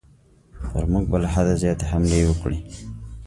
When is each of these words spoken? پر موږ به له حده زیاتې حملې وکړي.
پر 0.71 0.83
موږ 0.91 1.05
به 1.11 1.17
له 1.23 1.27
حده 1.33 1.53
زیاتې 1.63 1.85
حملې 1.91 2.19
وکړي. 2.27 2.59